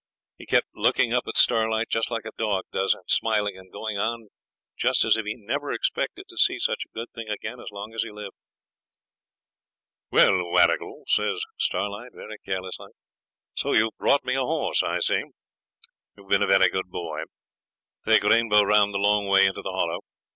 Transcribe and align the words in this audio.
He 0.39 0.47
kept 0.47 0.65
looking 0.73 1.13
up 1.13 1.25
at 1.27 1.37
Starlight 1.37 1.87
just 1.89 2.09
like 2.09 2.25
a 2.25 2.31
dog 2.35 2.63
does, 2.71 2.95
and 2.95 3.03
smiling 3.07 3.55
and 3.55 3.71
going 3.71 3.99
on 3.99 4.29
just 4.75 5.03
as 5.05 5.15
if 5.15 5.25
he 5.27 5.35
never 5.35 5.71
expected 5.71 6.25
to 6.27 6.37
see 6.39 6.57
such 6.57 6.81
a 6.83 6.91
good 6.91 7.11
thing 7.13 7.29
again 7.29 7.59
as 7.59 7.69
long 7.71 7.93
as 7.93 8.01
he 8.01 8.09
lived. 8.09 8.33
'Well, 10.09 10.43
Warrigal,' 10.45 11.03
says 11.05 11.43
Starlight, 11.59 12.13
very 12.15 12.39
careless 12.43 12.79
like, 12.79 12.93
'so 13.53 13.73
you've 13.73 13.95
brought 13.99 14.23
me 14.25 14.33
a 14.33 14.41
horse, 14.41 14.81
I 14.81 15.01
see. 15.01 15.21
You've 16.17 16.29
been 16.29 16.41
a 16.41 16.47
very 16.47 16.69
good 16.71 16.89
boy. 16.89 17.21
Take 18.07 18.23
Rainbow 18.23 18.63
round 18.63 18.95
the 18.95 18.97
long 18.97 19.27
way 19.27 19.45
into 19.45 19.61
the 19.61 19.69
Hollow. 19.69 19.99